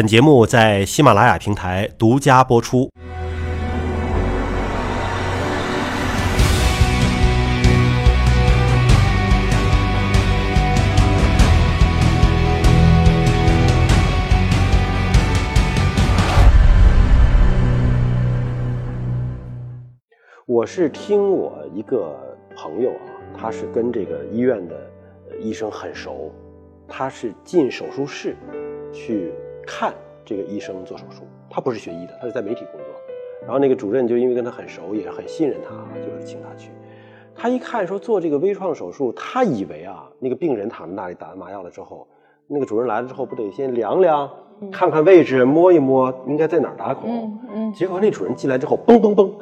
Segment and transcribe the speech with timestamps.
[0.00, 2.90] 本节目在喜马拉雅平台独家播出。
[20.46, 22.16] 我是听我一个
[22.56, 24.74] 朋友啊，他是跟这个医院的
[25.38, 26.32] 医生很熟，
[26.88, 28.34] 他是进手术室
[28.94, 29.30] 去
[29.70, 29.94] 看
[30.24, 31.22] 这个医生做手术。
[31.48, 32.88] 他不是学医的，他是在媒体工作。
[33.42, 35.70] 然后那个主任就因为跟他很熟，也很信任他，
[36.04, 36.70] 就是请他去。
[37.36, 42.06] 他一看说做这个微创手术，他以为啊，那个病人躺在那里打完麻药了之后，
[42.48, 44.28] 那个主任来了之后不得先量量。
[44.70, 47.10] 看看位置，摸一摸，应该在哪儿打孔。
[47.10, 47.72] 嗯嗯。
[47.72, 49.32] 结果那主任进来之后，嘣嘣嘣，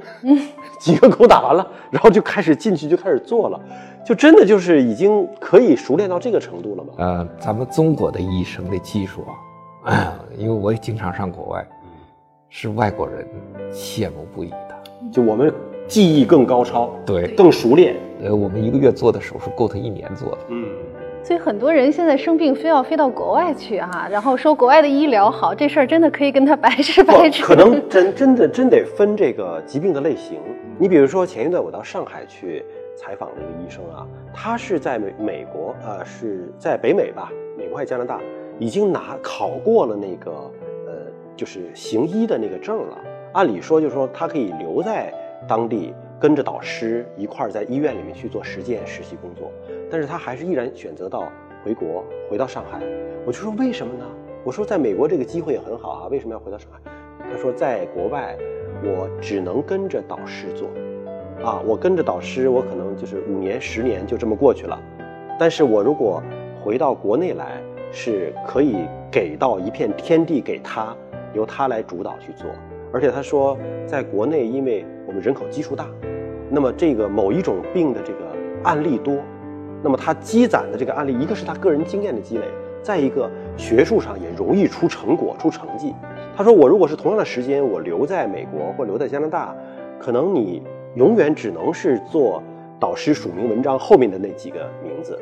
[0.78, 3.60] 几个孔打完了，然后就开始进去就开始做了，
[4.06, 6.92] 就真的就是已经可以熟练到这个程度了吗？
[6.98, 9.34] 呃，咱们中国的医生的技术啊，
[10.36, 11.66] 因为我也经常上国外，
[12.48, 13.26] 是外国人
[13.72, 14.82] 羡慕不已的。
[15.12, 15.52] 就我们
[15.86, 17.96] 技艺更高超，对，更熟练。
[18.22, 20.38] 呃，我们一个月做的手术够他一年做的。
[20.48, 20.66] 嗯。
[21.20, 27.42] 所以很多人现在生病非要飞到国外去哈，然后说国外的医疗好，这事儿真的可以跟他白吃白吃。
[27.42, 30.38] 可能真真的真得分这个疾病的类型。
[30.78, 32.64] 你比如说前一段我到上海去
[32.96, 38.20] 采访了一个医生啊，他是在美美国，呃，是在北美吧，美国还是加拿大，
[38.58, 40.30] 已经拿考过了那个
[40.86, 40.92] 呃，
[41.36, 42.98] 就是行医的那个证了。
[43.32, 45.12] 按理说就是说他可以留在
[45.46, 45.94] 当地。
[46.20, 49.52] 跟着导师一块儿在医院里面去做实践实习工作，
[49.88, 51.30] 但是他还是毅然选择到
[51.62, 52.80] 回国，回到上海。
[53.24, 54.04] 我就说为什么呢？
[54.42, 56.80] 我说在美国这个机会也很好啊，为什么要回到上海？
[57.30, 58.36] 他说在国外
[58.82, 60.68] 我只能跟着导师做，
[61.48, 64.76] 啊，我跟着导师，我可能就是五年、十年就这么过去了。
[65.38, 66.20] 但是我如果
[66.60, 68.76] 回到国内来，是可以
[69.10, 70.94] 给到一片天地给他，
[71.34, 72.46] 由他来主导去做。
[72.92, 75.86] 而且他说，在国内因为我们人口基数大。
[76.50, 78.20] 那么这个某一种病的这个
[78.62, 79.18] 案例多，
[79.82, 82.44] 那么他积攒的这个案例，一个是他个人经验的积累，
[82.82, 85.94] 再一个学术上也容易出成果、出成绩。
[86.34, 89.54] 他说：“我如果是同样的时间，我留在美国或留在加拿大，
[90.00, 90.62] 可能你
[90.94, 92.42] 永远只能是做
[92.80, 95.18] 导师署名文章后面的那几个名字，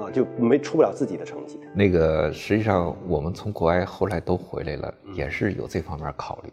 [0.00, 6.52] 啊，就没出不了自己的成绩。”那个实际上我们从国外后来都回来了，也是有这方面考虑。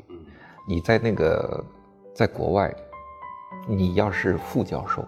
[0.67, 1.63] 你在那个
[2.13, 2.73] 在国外。
[3.67, 5.03] 你要是副教授，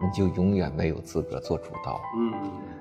[0.00, 2.00] 你就永远没有资格做主刀。
[2.16, 2.32] 嗯，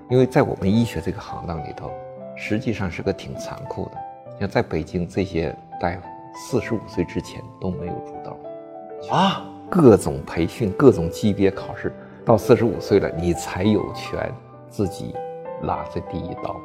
[0.10, 1.92] 因为在我们医学这个行当里头，
[2.38, 3.98] 实际上是个挺残酷的。
[4.40, 9.14] 像在北京这些大夫，四十五岁之前都没有主刀。
[9.14, 11.94] 啊，各种培训、各种级别考试，
[12.24, 14.32] 到四十五岁了，你才有权
[14.76, 15.16] 自己
[15.62, 16.60] 拉这第一刀。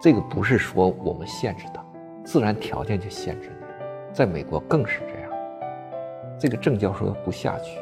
[0.00, 1.84] 这个不是说我们限制他，
[2.24, 3.66] 自然条件就限制你。
[4.12, 5.30] 在美国更是这样。
[6.38, 7.80] 这个正教授要不下去，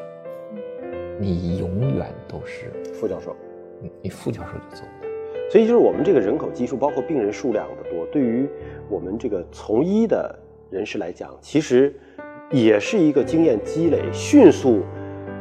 [1.21, 3.37] 你永远都是副教授，
[3.83, 5.09] 你你副教授就走了。
[5.50, 8.49] 所以就是我们这个人口基数，包括病人数量的多，对于
[8.88, 10.34] 我们这个从医的
[10.71, 11.94] 人士来讲，其实
[12.50, 14.81] 也是一个经验积累迅速。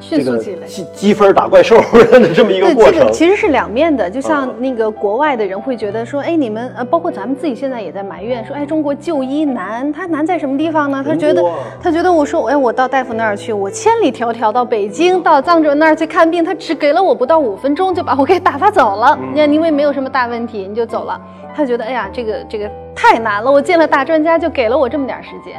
[0.03, 1.78] 迅速积累积积分打怪兽
[2.12, 4.09] 的这么一个过程，这个其实是两面的。
[4.09, 11.03] 就像那个国外的人会觉得说，哎，你们呃，包括咱们自己现在也在埋怨说，哎，中国就医难，它难在什么地方呢？
[11.08, 11.44] 他觉得
[11.81, 19.18] 他觉得我说，哎，我到大夫那儿去，我千里迢迢到北京到藏主任那儿去看病，他只给了我不到五分钟就把我给打发走了。
[19.34, 21.19] 你看，因为没有什么大问题，你就走了。
[21.56, 25.56] 他觉得，哎呀，这个这个太难了，我见了大专家就给了我这么点时间。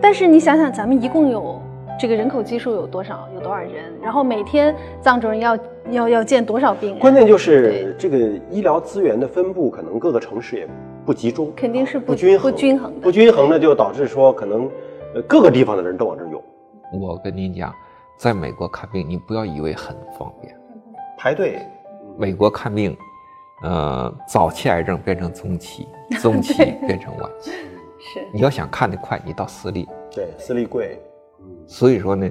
[0.00, 1.59] 但是你想想，咱们一共有。
[2.00, 3.28] 这个人口基数有多少？
[3.34, 3.92] 有多少人？
[4.02, 5.58] 然后每天藏族人要
[5.90, 6.98] 要要见多少病人？
[6.98, 8.16] 关键就是这个
[8.50, 10.66] 医疗资源的分布，可能各个城市也
[11.04, 13.00] 不集中，肯定是不均衡、不均衡的。
[13.00, 14.66] 不均衡的就导致说，可能
[15.14, 16.42] 呃各个地方的人都往这涌。
[16.98, 17.70] 我跟您讲，
[18.16, 20.56] 在美国看病，你不要以为很方便，
[21.18, 21.58] 排队。
[22.16, 22.96] 美国看病，
[23.62, 25.86] 呃，早期癌症变成中期，
[26.18, 26.54] 中期
[26.86, 27.50] 变成晚期。
[27.98, 28.26] 是。
[28.32, 29.86] 你要想看得快，你到私立。
[30.10, 30.98] 对，私立贵。
[31.66, 32.30] 所以说呢，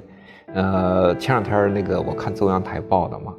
[0.54, 3.34] 呃，前两天那个我看中央台报的嘛，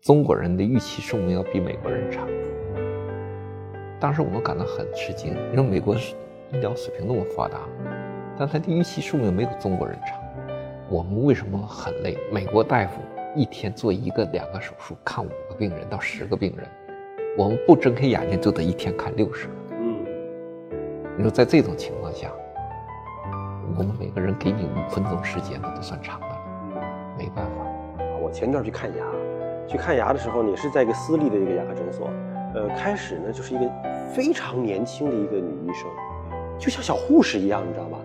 [0.00, 2.26] 中国人的预期寿命要比美国人长。
[4.00, 7.58] 当时我们感到很吃惊，因为美国医疗水平那么发达，
[8.38, 10.18] 但他的预期寿命没有中国人长。
[10.88, 12.18] 我们为什么很累？
[12.32, 13.00] 美国大夫
[13.36, 16.66] 一天做一个、两个手术，看五个病人到十个病人，
[17.38, 19.52] 我们不睁开眼睛就得一天看六十个。
[19.72, 20.04] 嗯，
[21.16, 22.32] 你说在这种情况下。
[23.76, 26.38] 我们每个人给你五分钟时间，那都算长的了。
[27.16, 27.64] 没办法，
[28.20, 29.04] 我前段去看牙，
[29.66, 32.10] 去看牙的时候，你是在一个私立的一个牙科诊所。
[32.54, 33.70] 呃，开始呢就是一个
[34.12, 35.88] 非常年轻的一个女医生，
[36.58, 37.98] 就像小护士一样，你知道吧？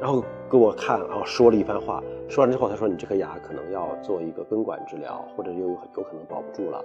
[0.00, 2.02] 然后给我看，然后说了一番话。
[2.28, 6.82] 说完之后，他说：“你这颗牙可能要做一个根管治疗，或者又有有可能保不住了。”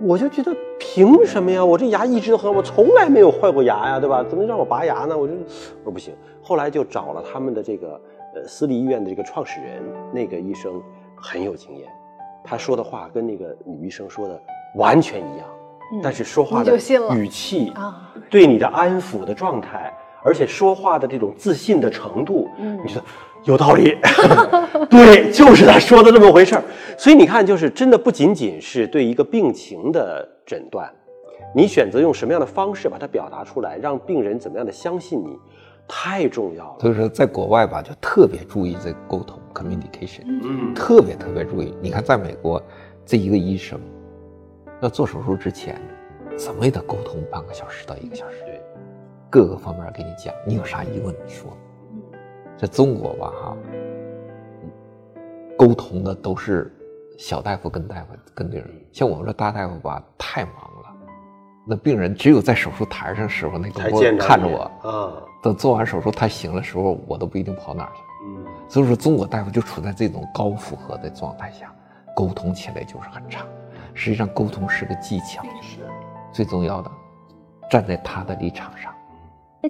[0.00, 1.64] 我就觉得凭什么呀？
[1.64, 4.22] 我这牙一直都很好，我从来没有坏过牙呀，对吧？
[4.28, 5.16] 怎么让我拔牙呢？
[5.16, 6.14] 我就我说不行。
[6.42, 8.00] 后来就找了他们的这个
[8.34, 10.82] 呃私立医院的这个创始人，那个医生
[11.14, 11.88] 很有经验，
[12.44, 14.40] 他说的话跟那个女医生说的
[14.74, 15.46] 完全一样，
[16.02, 16.76] 但是说话的
[17.14, 19.92] 语气啊，对你的安抚的状态，
[20.22, 23.02] 而且说话的这种自信的程度，嗯，你说。
[23.46, 23.96] 有道理，
[24.90, 26.62] 对，就是他说的这么回事儿。
[26.98, 30.92] 所以你看，就是真的不仅仅是对一个病情的诊断，
[31.54, 35.38] 你选择用什么样的方式把它表达出来，让病人怎么样的相信你，
[35.86, 36.76] 太重要了。
[36.80, 41.72] 所以说，在国外吧，就特别注意这个沟通 （communication），嗯，特别特别注意。
[41.80, 42.60] 你看，在美国，
[43.04, 43.80] 这一个医生
[44.80, 45.80] 要做手术之前，
[46.36, 48.60] 怎么也得沟通半个小时到一个小时，对，
[49.30, 51.56] 各个方面给你讲，你有啥疑问你说。
[52.56, 53.56] 在中国吧，哈，
[55.58, 56.74] 沟通的都是
[57.18, 60.94] 小大夫跟大夫跟病人，像我们这大大夫吧，太忙了，
[61.66, 68.02] 那病人只有在手术台上时候，那个我看着我啊，等做完手术他醒的时候，我都不一定跑哪儿去。
[68.24, 71.72] 嗯，所以说中国大夫就处在这种高负荷的状态下，
[72.14, 73.44] 沟通起来就是很差。
[73.92, 75.78] 实际上，沟通是个技巧，是
[76.32, 76.90] 最重要的，
[77.70, 78.92] 站在他的立场上。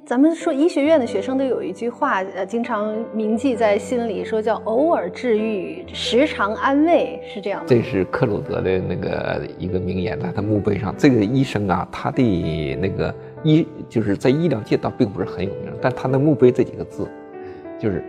[0.04, 7.66] 咱们说医学院的学生都有一句话，呃，经常铭记在心里，说叫“偶尔治愈，时常安慰”，是这样的。
[7.66, 17.08] 这是克鲁德的那个一个名言，他墓碑上，这个医生啊，他的那个医就是在医疗界倒并不是很有名，但他的墓碑这几个字，
[17.78, 18.04] 就是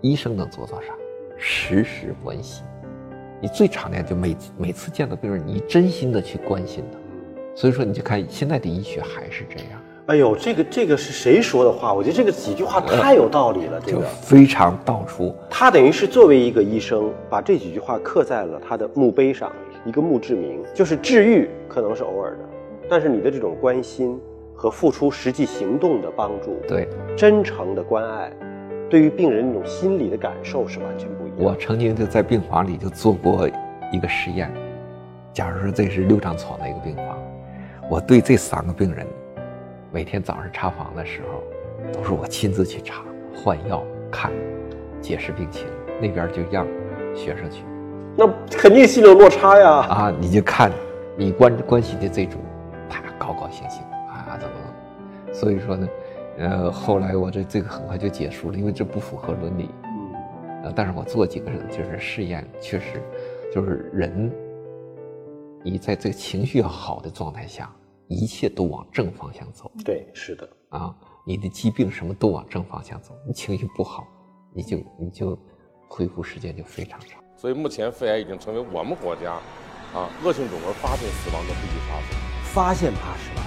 [0.00, 0.92] 医生能做到啥？
[1.36, 2.64] 时时关心。
[3.40, 6.98] 你最常见就每每次见到病人，你真心的去关心他。
[7.54, 9.79] 所以说，你就看现在的医学还是这样。
[10.10, 11.94] 哎呦，这个这个是谁说的话？
[11.94, 15.32] 我觉得这个几句话太有道理了，这个非常道出。
[15.48, 19.52] 他等于是作为一个医生，把这几句话刻在了他的墓碑上，
[19.84, 20.60] 一个墓志铭。
[20.74, 22.38] 就是治愈可能是偶尔的，
[22.88, 24.18] 但是你的这种关心
[24.52, 28.32] 和付出实际行动的帮助，对真诚的关爱，
[28.90, 31.36] 对于病人那种心理的感受是完全不一样。
[31.38, 33.48] 我曾经就在病房里就做过
[33.92, 34.50] 一个实验，
[35.32, 37.16] 假如说这是六张床的一个病房，
[37.88, 39.06] 我对这三个病人。
[39.92, 41.42] 每天早上查房的时候，
[41.92, 43.02] 都是我亲自去查、
[43.34, 44.30] 换药、看、
[45.00, 45.66] 解释病情，
[46.00, 46.64] 那边就让
[47.14, 47.64] 学生去。
[48.16, 49.68] 那肯定心里有落差呀！
[49.68, 50.70] 啊，你就看，
[51.16, 52.40] 你关关心的这种，
[52.88, 55.34] 他高高兴兴啊，怎么怎么？
[55.34, 55.88] 所以说呢，
[56.38, 59.68] 呃，后来我这这个很快就结束了，因为这不符合伦理。
[59.82, 60.12] 嗯。
[60.64, 63.02] 呃，但是我做几个就是试验，确实，
[63.52, 64.30] 就是人，
[65.64, 67.68] 你在这个情绪要好的状态下。
[68.16, 69.70] 一切都往正方向走。
[69.84, 73.14] 对，是的啊，你的疾病什么都往正方向走。
[73.24, 74.06] 你情绪不好，
[74.52, 75.38] 你就你就
[75.88, 77.22] 恢复时间就非常长。
[77.36, 79.34] 所以目前肺癌已经成为我们国家
[79.94, 82.16] 啊恶性肿瘤发病死亡的第一杀手。
[82.52, 83.46] 发现八十万，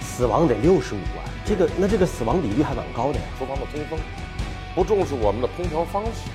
[0.00, 3.24] 死亡得六十五万，这个那这个死亡比率还蛮高的呀。
[3.38, 3.98] 厨房的通风，
[4.74, 6.30] 不重视我们的空调方式，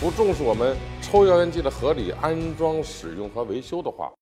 [0.00, 4.12] 不重视我们抽油烟机的合理安装、使用和维修的话。